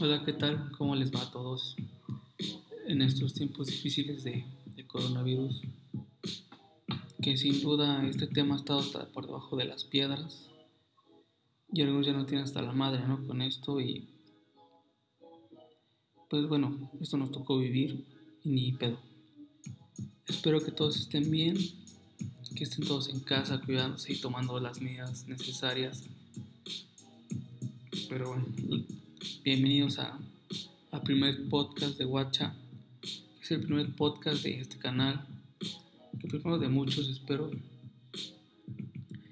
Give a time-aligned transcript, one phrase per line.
[0.00, 0.70] Hola, ¿qué tal?
[0.78, 1.74] ¿Cómo les va a todos
[2.86, 4.44] en estos tiempos difíciles de,
[4.86, 5.62] coronavirus?
[7.20, 10.50] Que sin duda este tema ha estado hasta por debajo de las piedras
[11.72, 13.26] y algunos ya no tienen hasta la madre, ¿no?
[13.26, 14.08] Con esto y
[16.30, 18.06] pues bueno, esto nos tocó vivir
[18.44, 19.00] y ni pedo.
[20.28, 21.56] Espero que todos estén bien,
[22.54, 26.04] que estén todos en casa cuidándose y tomando las medidas necesarias.
[28.08, 28.46] Pero bueno,
[29.48, 30.20] bienvenidos a,
[30.90, 32.54] a primer podcast de Watcha.
[33.40, 35.26] Es el primer podcast de este canal,
[36.22, 37.50] el primero de muchos, espero.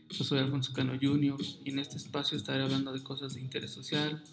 [0.08, 1.36] Yo soy Alfonso Cano Jr.
[1.66, 4.24] y en este espacio estaré hablando de cosas de interés social,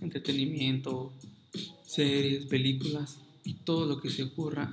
[0.00, 1.12] entretenimiento,
[1.84, 4.70] series, películas y todo lo que se ocurra,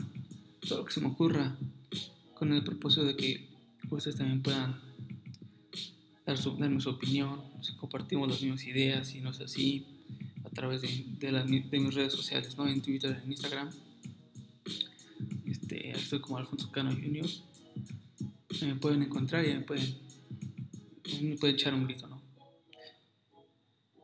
[0.66, 1.58] todo lo que se me ocurra,
[2.36, 3.50] con el propósito de que
[3.90, 4.80] ustedes también puedan
[6.26, 9.86] dar su, darme su opinión, si compartimos las mismas ideas, si no es así,
[10.58, 12.68] través de, mis redes sociales, ¿no?
[12.68, 13.70] en Twitter, en Instagram.
[15.46, 17.30] Este, estoy como Alfonso Cano Jr.
[18.64, 19.96] Me pueden encontrar y me pueden,
[21.40, 22.20] pueden echar un grito, ¿no?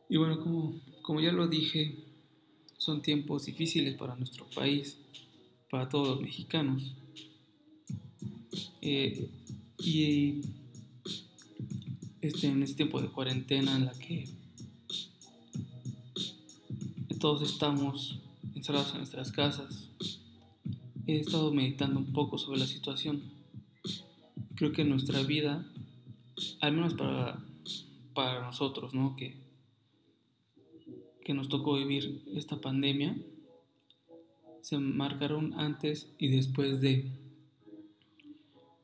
[0.08, 1.98] Y bueno, como, como ya lo dije,
[2.78, 4.96] son tiempos difíciles para nuestro país,
[5.68, 6.94] para todos los mexicanos.
[8.80, 9.28] Eh,
[9.78, 10.40] y
[12.20, 14.28] este, en este tiempo de cuarentena en la que
[17.24, 18.20] todos estamos
[18.54, 19.88] encerrados en nuestras casas,
[21.06, 23.22] he estado meditando un poco sobre la situación.
[24.56, 25.64] Creo que nuestra vida,
[26.60, 27.42] al menos para,
[28.12, 29.16] para nosotros, ¿no?
[29.16, 29.38] que,
[31.24, 33.16] que nos tocó vivir esta pandemia,
[34.60, 37.10] se marcaron antes y después de.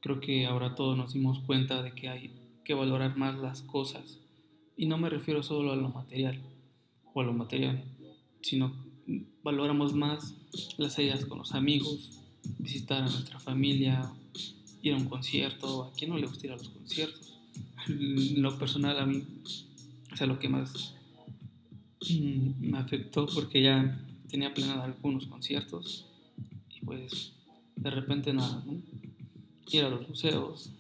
[0.01, 2.33] Creo que ahora todos nos dimos cuenta de que hay
[2.65, 4.19] que valorar más las cosas.
[4.79, 6.41] Y no me refiero solo a lo material
[7.13, 7.85] o a lo material,
[8.43, 8.73] sino
[9.43, 10.35] valoramos más
[10.79, 12.11] las salidas con los amigos,
[12.59, 14.11] visitar a nuestra familia,
[14.83, 17.31] ir a un concierto, a quién no le gusta ir a los conciertos.
[17.89, 19.25] lo personal a mí,
[20.13, 20.95] o sea, lo que más
[22.09, 26.07] mm, me afectó porque ya tenía planeado algunos conciertos
[26.71, 27.33] y pues
[27.77, 28.63] de repente nada,
[29.71, 30.71] ir a los museos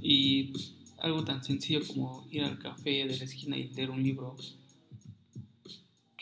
[0.00, 0.52] y
[0.98, 4.36] algo tan sencillo como ir al café de la esquina y leer un libro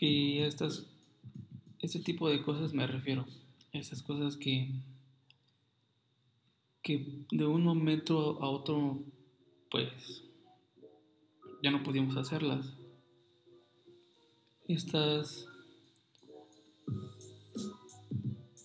[0.00, 0.86] que estas,
[1.78, 3.26] este tipo de cosas me refiero.
[3.70, 4.70] Esas cosas que,
[6.82, 9.04] que de un momento a otro,
[9.70, 10.24] pues,
[11.62, 12.72] ya no pudimos hacerlas.
[14.66, 15.46] Estas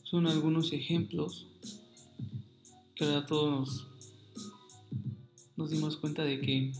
[0.03, 1.47] son algunos ejemplos
[2.95, 3.87] que ahora todos
[5.57, 6.71] nos dimos cuenta de que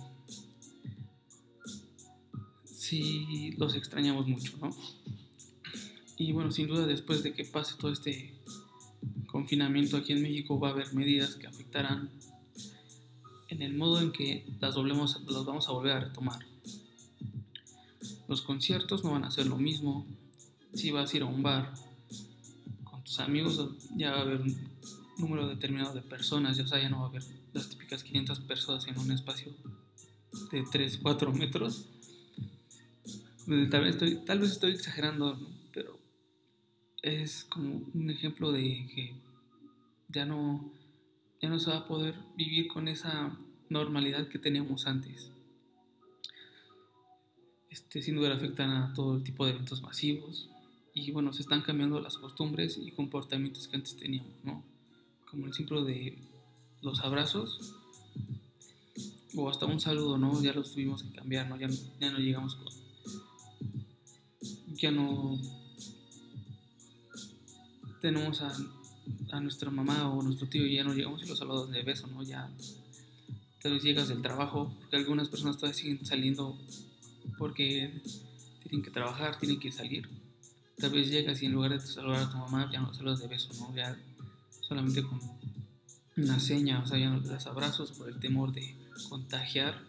[2.85, 4.75] sí los extrañamos mucho, ¿no?
[6.17, 8.33] Y bueno, sin duda después de que pase todo este
[9.27, 12.09] confinamiento aquí en México va a haber medidas que afectarán
[13.49, 16.39] en el modo en que las, volvemos, las vamos a volver a retomar.
[18.27, 20.05] Los conciertos no van a ser lo mismo.
[20.73, 21.73] Si vas a ir a un bar
[22.83, 24.57] con tus amigos, ya va a haber un
[25.17, 27.23] número determinado de personas, ya, o ya no va a haber
[27.53, 29.53] las típicas 500 personas en un espacio
[30.51, 31.85] de 3, 4 metros
[33.45, 35.37] Tal vez estoy, tal vez estoy exagerando,
[35.71, 35.99] pero
[37.03, 39.13] es como un ejemplo de que
[40.09, 40.71] ya no,
[41.39, 43.37] ya no se va a poder vivir con esa
[43.69, 45.29] normalidad que teníamos antes.
[47.69, 50.49] Este, sin duda afectan a todo tipo de eventos masivos
[50.95, 54.63] y bueno, se están cambiando las costumbres y comportamientos que antes teníamos, ¿no?
[55.29, 56.17] Como el simple de
[56.81, 57.75] los abrazos
[59.35, 60.41] o hasta un saludo, ¿no?
[60.41, 61.57] Ya los tuvimos que cambiar, ¿no?
[61.57, 61.67] Ya,
[61.99, 62.84] ya no llegamos con
[64.77, 65.39] ya no
[68.01, 68.55] tenemos a,
[69.31, 72.07] a nuestra mamá o nuestro tío y ya no llegamos y los saludos de beso,
[72.07, 72.23] ¿no?
[72.23, 72.49] Ya
[73.61, 76.55] te los llegas del trabajo, porque algunas personas todavía siguen saliendo
[77.37, 78.01] porque
[78.61, 80.07] tienen que trabajar, tienen que salir.
[80.77, 83.27] Tal vez llegas y en lugar de saludar a tu mamá ya no saludas de
[83.27, 83.75] beso, ¿no?
[83.75, 83.97] Ya
[84.61, 85.19] solamente con
[86.17, 88.75] una seña, o sea, ya no le das abrazos por el temor de
[89.09, 89.81] contagiar.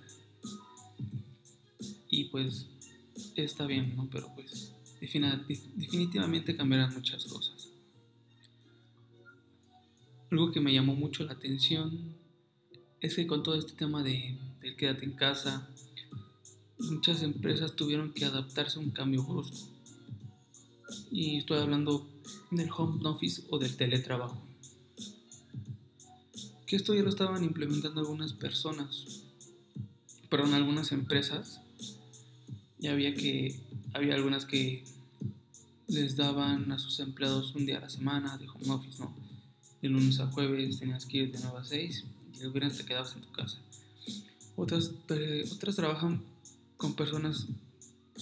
[2.08, 2.66] Y pues
[3.34, 4.08] está bien, ¿no?
[4.10, 4.72] Pero pues
[5.06, 7.68] definitivamente cambiarán muchas cosas.
[10.30, 12.14] Algo que me llamó mucho la atención
[13.00, 15.68] es que con todo este tema de, del quédate en casa,
[16.78, 19.68] muchas empresas tuvieron que adaptarse a un cambio brusco.
[21.10, 22.06] Y estoy hablando
[22.50, 24.42] del home office o del teletrabajo.
[26.66, 29.22] Que esto ya lo estaban implementando algunas personas,
[30.28, 31.60] pero en algunas empresas
[32.78, 33.60] ya había que
[33.94, 34.84] había algunas que
[35.88, 39.14] les daban a sus empleados un día a la semana de home office, ¿no?
[39.80, 42.04] De lunes a jueves tenías que ir de 9 a 6
[42.34, 43.58] y el viernes te quedabas en tu casa.
[44.56, 46.22] Otras, eh, otras trabajan
[46.76, 47.46] con personas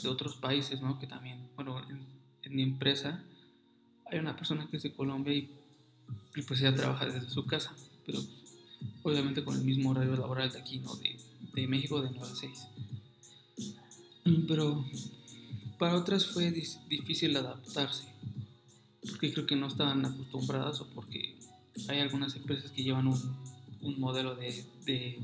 [0.03, 0.99] de otros países, ¿no?
[0.99, 2.15] Que también, bueno, en,
[2.55, 3.25] mi empresa
[4.11, 5.51] hay una persona que es de Colombia y,
[6.47, 7.75] pues ella trabaja desde su casa,
[8.05, 8.21] pero
[9.03, 10.95] obviamente con el mismo horario laboral de aquí, ¿no?
[10.97, 11.17] De,
[11.55, 12.67] de México de 9 a 6.
[14.47, 14.85] Pero
[15.79, 18.05] para otras fue difícil adaptarse,
[19.09, 21.35] porque creo que no estaban acostumbradas o porque
[21.89, 23.45] hay algunas empresas que llevan un,
[23.99, 25.19] modelo de, de,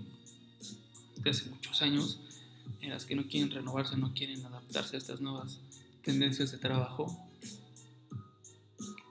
[1.29, 2.19] hace muchos años
[2.83, 5.59] en las que no quieren renovarse, no quieren adaptarse a estas nuevas
[6.03, 7.17] tendencias de trabajo,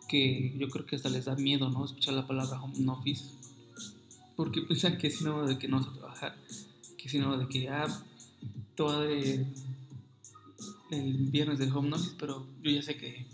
[0.07, 1.85] que yo creo que hasta les da miedo, ¿no?
[1.85, 3.25] Escuchar la palabra home office,
[4.35, 6.35] porque piensan que es no de que no vas a trabajar,
[6.97, 7.87] que es no de que, ah,
[8.75, 9.45] todo de
[10.91, 13.25] el viernes del home office, pero yo ya sé que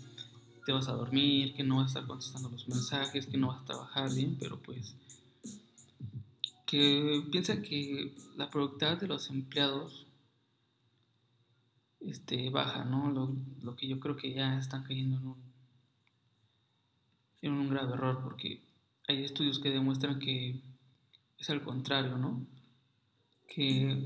[0.64, 3.62] te vas a dormir, que no vas a estar contestando los mensajes, que no vas
[3.62, 4.94] a trabajar bien, pero pues
[6.66, 10.06] que piensa que la productividad de los empleados
[12.00, 13.10] este, baja, ¿no?
[13.10, 15.36] Lo, lo, que yo creo que ya están cayendo en un,
[17.42, 18.60] en un grave error, porque
[19.06, 20.60] hay estudios que demuestran que
[21.38, 22.44] es al contrario, ¿no?
[23.46, 23.96] Que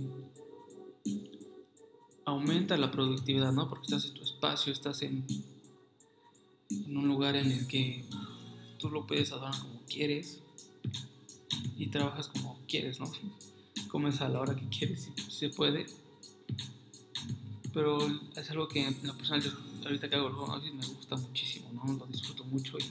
[2.25, 3.69] aumenta la productividad, ¿no?
[3.69, 5.25] Porque estás en tu espacio, estás en,
[6.88, 8.05] un lugar en el que
[8.78, 10.40] tú lo puedes adornar como quieres
[11.76, 13.11] y trabajas como quieres, ¿no?
[13.88, 15.87] Comes a la hora que quieres, si se puede.
[17.72, 17.99] Pero
[18.37, 19.43] es algo que en lo personal,
[19.84, 21.93] ahorita que hago el home me gusta muchísimo, ¿no?
[21.93, 22.82] Lo disfruto mucho y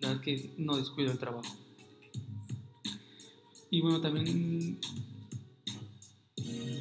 [0.00, 1.56] la verdad es que no descuido el trabajo.
[3.70, 4.80] Y bueno, también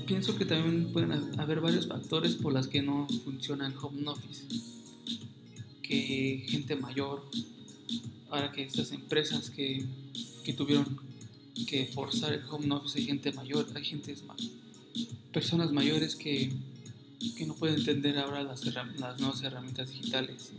[0.08, 4.46] pienso que también pueden haber varios factores por las que no funciona el home office.
[5.84, 7.30] Que gente mayor,
[8.30, 9.86] ahora que estas empresas que,
[10.44, 11.00] que tuvieron
[11.68, 14.16] que forzar el home office hay gente mayor, hay gente,
[15.32, 16.52] personas mayores que,
[17.38, 20.54] que no pueden entender ahora las, las nuevas herramientas digitales.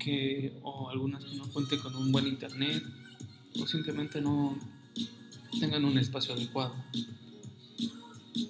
[0.00, 2.82] Que, o algunas que no cuenten con un buen internet
[3.58, 4.58] o simplemente no
[5.60, 6.74] tengan un espacio adecuado.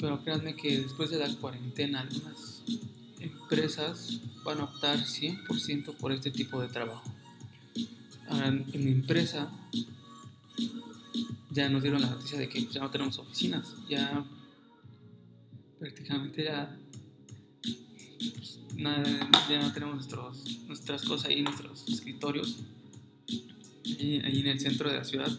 [0.00, 2.62] Pero créanme que después de la cuarentena algunas
[3.20, 7.04] empresas van a optar 100% por este tipo de trabajo.
[8.30, 9.50] en, mi empresa
[11.50, 14.24] ya nos dieron la noticia de que ya no tenemos oficinas, ya
[15.78, 16.76] prácticamente ya,
[17.62, 18.58] pues,
[19.48, 22.56] ya no tenemos nuestros, nuestras cosas ahí, nuestros escritorios
[23.84, 25.30] ahí, en el centro de la ciudad,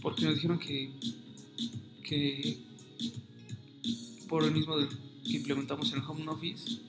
[0.00, 0.90] porque nos dijeron que,
[2.02, 2.58] que
[4.34, 4.88] por el mismo que
[5.32, 6.80] implementamos en el home office,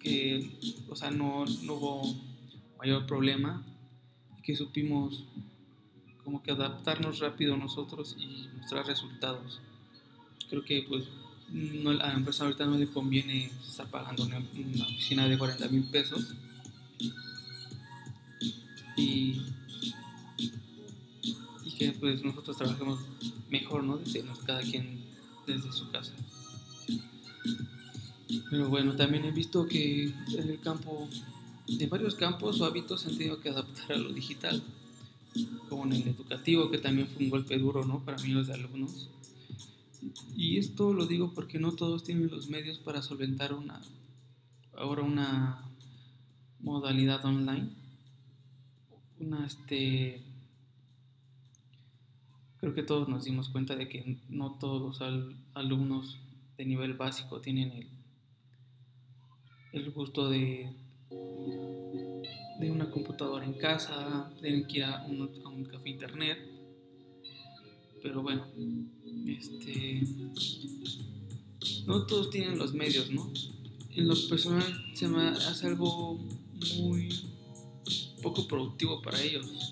[0.00, 0.50] que,
[0.88, 2.16] o sea, no, no hubo
[2.78, 3.62] mayor problema,
[4.42, 5.24] que supimos
[6.24, 9.60] como que adaptarnos rápido nosotros y mostrar resultados.
[10.48, 11.04] Creo que pues
[11.50, 15.68] no, a la empresa ahorita no le conviene estar pagando una, una oficina de 40
[15.68, 16.32] mil pesos.
[18.96, 19.42] Y,
[21.62, 23.00] y que pues nosotros trabajemos
[23.50, 23.98] mejor, ¿no?
[23.98, 25.11] Desde cada quien
[25.46, 26.12] desde su casa.
[28.50, 31.08] Pero bueno, también he visto que en el campo,
[31.68, 34.62] en varios campos o hábitos han tenido que adaptar a lo digital,
[35.68, 38.04] como en el educativo, que también fue un golpe duro, ¿no?
[38.04, 39.08] Para mí los alumnos.
[40.36, 43.80] Y esto lo digo porque no todos tienen los medios para solventar una,
[44.74, 45.62] ahora una
[46.60, 47.70] modalidad online.
[49.20, 50.22] Una, este,
[52.62, 56.20] creo que todos nos dimos cuenta de que no todos los alumnos
[56.56, 57.88] de nivel básico tienen el,
[59.72, 60.70] el gusto de,
[62.60, 66.38] de una computadora en casa, tienen que ir a un, a un café internet.
[68.00, 68.46] Pero bueno,
[69.26, 70.02] este,
[71.84, 73.28] no todos tienen los medios, ¿no?
[73.90, 76.16] En lo personal se me hace algo
[76.78, 77.08] muy
[78.22, 79.71] poco productivo para ellos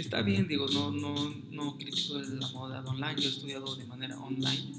[0.00, 1.14] está bien, digo, no, no,
[1.50, 4.72] no critico la moda online, yo he estudiado de manera online,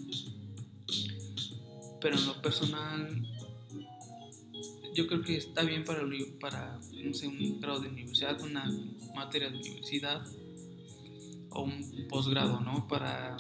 [2.02, 3.28] pero en lo personal
[4.94, 6.02] yo creo que está bien para,
[6.40, 8.70] para no sé, un grado de universidad, una
[9.16, 10.26] materia de universidad
[11.52, 12.88] o un posgrado, ¿no?
[12.88, 13.38] Para,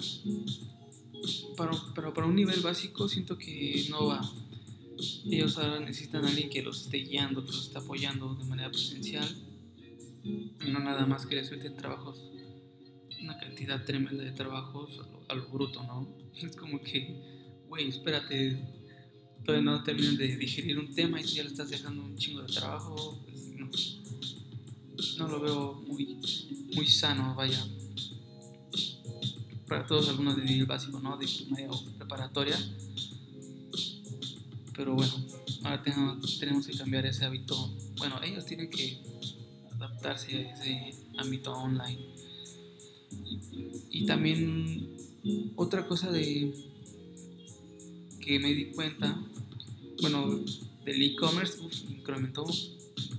[1.58, 4.22] para, pero para un nivel básico siento que no va.
[5.26, 8.70] Ellos ahora necesitan a alguien que los esté guiando, que los esté apoyando de manera
[8.70, 9.49] presencial
[10.24, 12.20] no nada más que le suelten trabajos,
[13.22, 16.08] una cantidad tremenda de trabajos a lo, bruto, ¿no?
[16.36, 18.80] Es como que, güey, espérate
[19.44, 22.54] todavía no terminan de digerir un tema y ya le estás dejando un chingo de
[22.54, 23.70] trabajo, pues, no,
[25.18, 26.20] no lo veo muy,
[26.76, 27.66] muy sano, vaya.
[29.68, 31.18] Para todos algunos de nivel básico, ¿no?
[31.18, 32.58] De primaria o preparatoria.
[34.76, 35.14] Pero bueno,
[35.64, 37.76] ahora tenemos, tenemos que cambiar ese hábito.
[37.98, 39.02] Bueno, ellos tienen que
[39.80, 42.00] adaptarse a ese ámbito online.
[43.90, 44.90] Y, también
[45.56, 46.54] otra cosa de
[48.20, 49.20] que me di cuenta,
[50.02, 50.40] bueno,
[50.86, 51.58] del e-commerce
[51.90, 52.46] incrementó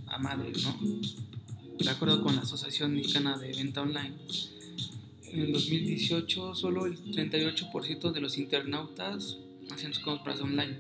[0.06, 0.78] a madre, ¿no?
[1.78, 4.14] De acuerdo con la Asociación Mexicana de Venta Online,
[5.32, 9.38] en el 2018 solo el 38% de los internautas
[9.70, 10.76] hacían sus compras online.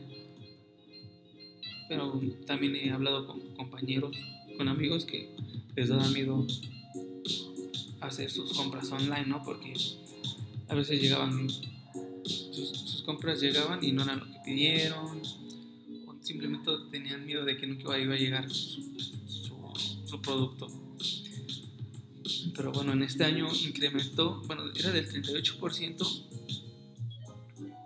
[1.88, 4.16] Pero también he hablado con compañeros,
[4.56, 5.30] con amigos que
[5.76, 6.46] les da miedo
[8.00, 9.42] hacer sus compras online, ¿no?
[9.42, 9.74] Porque
[10.68, 11.48] a veces llegaban,
[12.24, 15.22] sus, compras llegaban y no eran lo que pidieron,
[16.06, 18.82] o simplemente tenían miedo de que nunca iba a llegar su,
[20.06, 20.68] su, producto.
[22.54, 26.24] Pero bueno, en este año incrementó, bueno, era del 38%,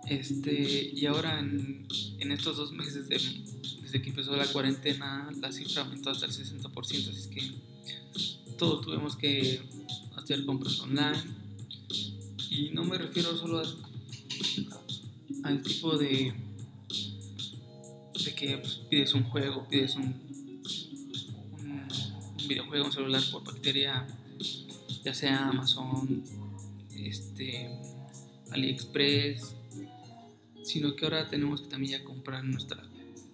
[0.07, 1.87] este, y ahora en,
[2.19, 6.73] en estos dos meses desde que empezó la cuarentena, la cifra aumentó hasta el 60%,
[6.75, 7.74] así es que
[8.57, 9.61] todos tuvimos que
[10.15, 11.23] hacer compras online
[12.49, 13.61] y no me refiero solo
[15.43, 16.33] al, tipo de,
[18.23, 20.15] de que pues, pides un juego, pides un,
[21.59, 24.07] un, videojuego, un celular por bacteria,
[25.03, 26.23] ya sea Amazon,
[26.95, 27.69] este,
[28.51, 29.55] AliExpress,
[30.63, 32.83] sino que ahora tenemos que también ya comprar nuestra,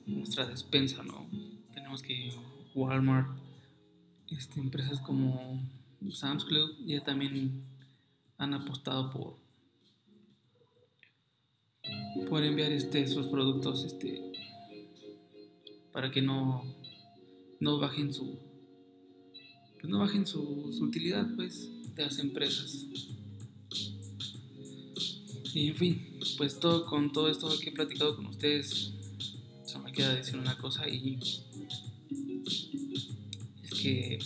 [0.08, 1.28] nuestra despensa, ¿no?
[1.74, 2.34] Tenemos que
[2.74, 3.30] Walmart,
[4.32, 5.62] este, empresas como
[6.12, 7.64] Sam's Club ya también
[8.38, 9.38] han apostado por
[12.30, 14.32] por enviar este sus productos este
[15.92, 16.64] para que no
[17.60, 18.40] no bajen su
[19.80, 20.42] pues no bajen su,
[20.82, 22.86] utilidad pues de las empresas.
[25.54, 28.94] Y en fin pues todo con todo esto que he platicado con ustedes
[29.66, 31.20] se me queda decir una cosa y
[33.82, 34.20] que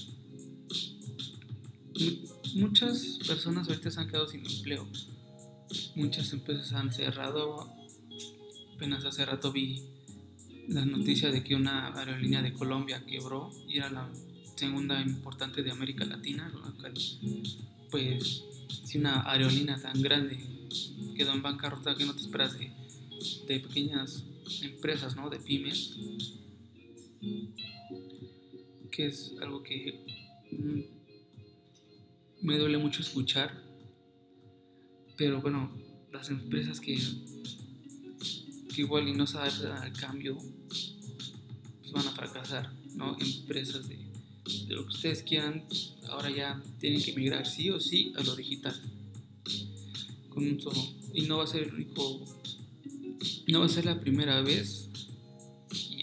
[2.56, 4.88] muchas personas ahorita se han quedado sin empleo.
[5.96, 7.72] Muchas empresas han cerrado.
[8.76, 9.84] Apenas hace rato vi
[10.68, 14.10] la noticia de que una aerolínea de Colombia quebró y era la
[14.56, 16.52] segunda importante de América Latina,
[17.92, 18.44] pues
[18.84, 20.40] si una aerolínea tan grande
[21.16, 22.72] quedó en bancarrota que no te esperas de,
[23.48, 24.24] de pequeñas
[24.62, 25.30] empresas, ¿no?
[25.30, 25.94] De pymes,
[28.96, 30.06] que es algo que
[30.52, 30.80] mm,
[32.46, 33.62] me duele mucho escuchar,
[35.18, 35.72] pero bueno,
[36.14, 36.98] las empresas que,
[38.74, 40.38] que igual y no saben al cambio,
[40.68, 43.18] pues van a fracasar, ¿no?
[43.20, 45.66] Empresas de, de lo que ustedes quieran,
[46.08, 48.80] ahora ya tienen que migrar sí o sí a lo digital.
[50.30, 50.82] Con un solo,
[51.14, 52.26] y no va a ser el único,
[53.48, 54.90] no va a ser la primera vez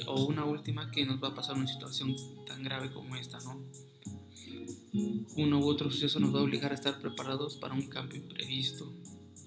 [0.06, 2.14] o una última que nos va a pasar una situación
[2.52, 3.64] tan grave como esta, ¿no?
[5.36, 8.92] uno u otro suceso nos va a obligar a estar preparados para un cambio imprevisto.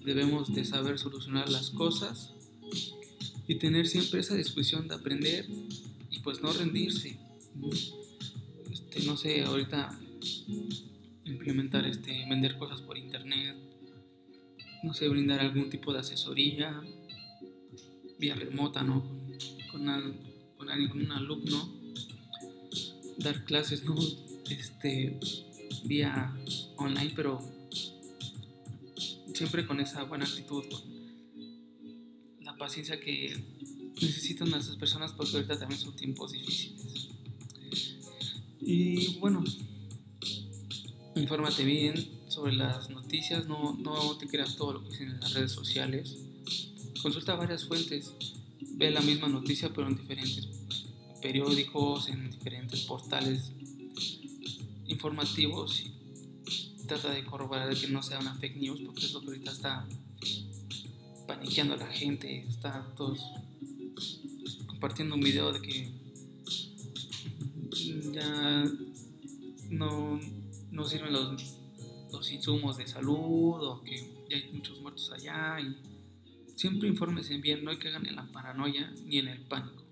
[0.04, 2.32] Debemos de saber solucionar las cosas
[3.46, 5.46] y tener siempre esa disposición de aprender
[6.10, 7.16] y pues no rendirse.
[8.72, 9.96] Este, no sé, ahorita
[11.24, 13.56] implementar este, vender cosas por internet,
[14.82, 16.82] no sé, brindar algún tipo de asesoría
[18.18, 19.04] vía remota, ¿no?
[19.70, 19.86] Con,
[20.56, 21.85] con, algún alumno,
[23.18, 23.82] dar clases,
[24.50, 25.18] este,
[25.84, 26.34] vía
[26.76, 27.40] online, pero
[29.34, 33.36] siempre con esa buena actitud, con la paciencia que
[34.00, 37.08] necesitan esas personas porque ahorita también son tiempos difíciles.
[38.60, 39.44] Y bueno,
[41.14, 41.94] infórmate bien
[42.28, 46.16] sobre las noticias, no, no te creas todo lo que dicen en las redes sociales.
[47.02, 48.12] Consulta varias fuentes,
[48.72, 50.46] ve la misma noticia pero en diferentes
[51.20, 53.52] periódicos, en diferentes portales
[54.86, 59.26] informativos y trata de corroborar que no sea una fake news porque es lo que
[59.28, 59.86] ahorita está
[61.26, 63.20] paniqueando a la gente, está todos
[64.66, 65.90] compartiendo un video de que
[68.12, 68.64] ya
[69.70, 70.20] no,
[70.70, 71.58] no sirven los,
[72.12, 73.96] los insumos de salud o que
[74.30, 75.76] ya hay muchos muertos allá y
[76.54, 79.85] siempre infórmense bien, no hay que hagan en la paranoia ni en el pánico.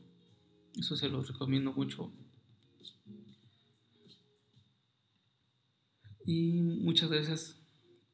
[0.78, 2.10] Eso se los recomiendo mucho
[6.26, 7.56] Y muchas gracias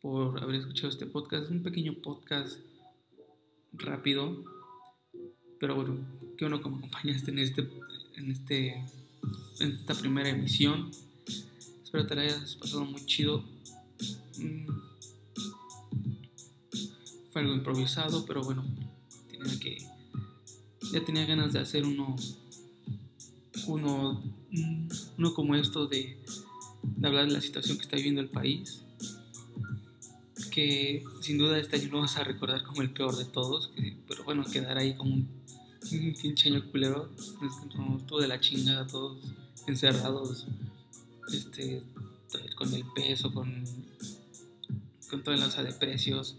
[0.00, 1.44] por haber escuchado este podcast.
[1.44, 2.58] Es un pequeño podcast
[3.72, 4.44] rápido,
[5.60, 5.98] pero bueno,
[6.36, 7.68] qué bueno que me acompañaste en, este,
[8.16, 8.84] en, este,
[9.60, 10.90] en esta primera emisión.
[11.84, 13.44] Espero te la hayas pasado muy chido.
[14.38, 14.66] Mm.
[17.30, 18.64] Fue algo improvisado, pero bueno,
[19.30, 19.86] tenía que,
[20.92, 22.16] ya tenía ganas de hacer uno,
[23.72, 24.22] uno,
[25.18, 26.18] uno como esto de,
[27.02, 28.82] hablar de la situación que está viviendo el país
[30.50, 33.70] que sin duda este año lo vamos a recordar como el peor de todos,
[34.08, 35.28] pero bueno, quedar ahí como un,
[36.20, 37.08] pinche año culero,
[37.98, 39.18] estuvo de la chingada todos
[39.66, 40.46] encerrados,
[41.32, 41.82] este,
[42.56, 43.64] con el peso, con,
[45.08, 46.36] con toda el alza de precios,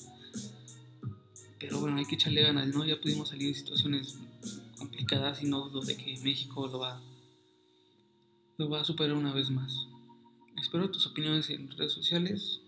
[1.60, 2.86] pero bueno, hay que echarle ganas, ¿no?
[2.86, 4.18] Ya pudimos salir de situaciones
[4.78, 7.02] complicadas y no dudo de que México lo va,
[8.62, 9.88] lo va a superar una vez más.
[10.62, 12.62] Espero tus opiniones en redes sociales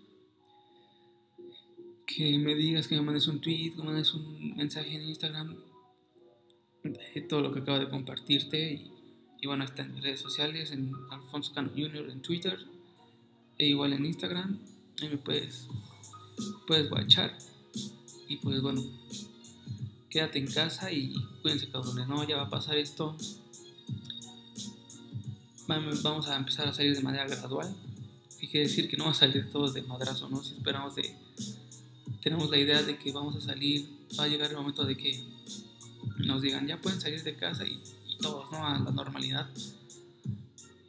[2.07, 5.55] que me digas, que me mandes un tweet, que me mandes un mensaje en Instagram
[6.83, 8.89] de todo lo que acabo de compartirte.
[9.39, 12.09] Y, bueno, está en mis redes sociales, en Alfonso Cano Jr.
[12.09, 12.57] en Twitter,
[13.59, 14.57] e igual en Instagram.
[14.99, 15.67] Ahí me puedes,
[16.65, 17.37] puedes watchar.
[18.27, 18.83] Y pues bueno,
[20.09, 22.27] quédate en casa y cuídense cabrones, ¿no?
[22.27, 23.15] Ya va a pasar esto.
[25.67, 27.73] Vamos a empezar a salir de manera gradual.
[28.41, 30.43] Hay que decir que no va a salir todos de madrazo, ¿no?
[30.43, 31.15] Si esperamos de
[32.23, 35.23] tenemos la idea de que vamos a salir, va a llegar el momento de que
[36.19, 37.81] nos digan ya pueden salir de casa y,
[38.21, 38.65] todos, ¿no?
[38.65, 39.49] A la normalidad.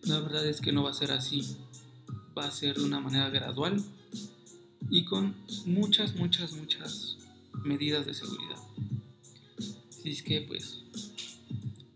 [0.03, 1.57] La verdad es que no va a ser así,
[2.39, 3.83] va a ser de una manera gradual
[4.91, 5.35] y con
[5.67, 7.17] muchas, muchas, muchas
[7.65, 8.59] medidas de seguridad.
[9.89, 10.81] Así es que pues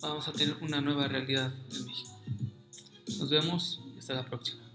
[0.01, 2.08] vamos a tener una nueva realidad en México.
[3.19, 4.68] Nos vemos hasta la próxima.